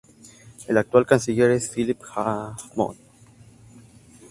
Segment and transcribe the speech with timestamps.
[0.67, 2.97] El actual canciller es Philip Hammond.